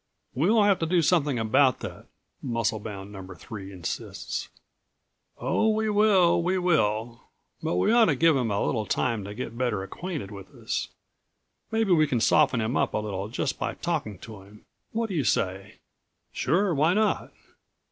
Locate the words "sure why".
16.31-16.95